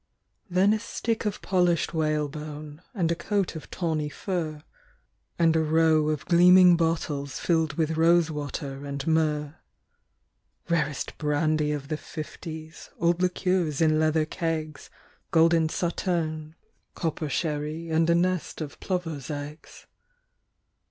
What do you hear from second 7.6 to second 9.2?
with rose water and